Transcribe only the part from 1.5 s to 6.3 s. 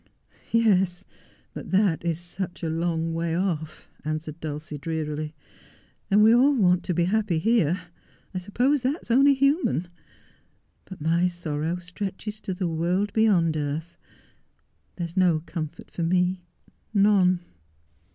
but that is such a long way off,' answered Dulcie drearily,' and